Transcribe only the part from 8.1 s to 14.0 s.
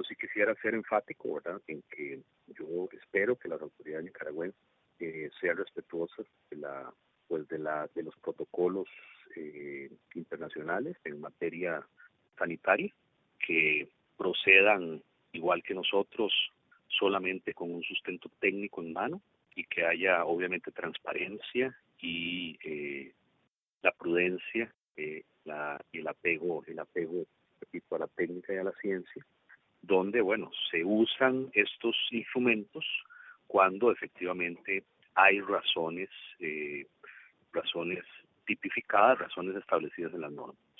protocolos eh, internacionales en materia sanitaria que